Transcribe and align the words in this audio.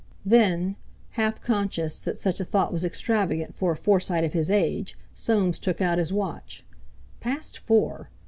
Then, 0.25 0.77
half 1.11 1.41
conscious 1.41 2.03
that 2.05 2.17
such 2.17 2.39
a 2.39 2.43
thought 2.43 2.73
was 2.73 2.83
extravagant 2.83 3.53
for 3.53 3.71
a 3.73 3.77
Forsyte 3.77 4.23
of 4.23 4.33
his 4.33 4.49
age, 4.49 4.97
Soames 5.13 5.59
took 5.59 5.79
out 5.79 5.99
his 5.99 6.11
watch. 6.11 6.65
Past 7.19 7.59
four! 7.59 8.09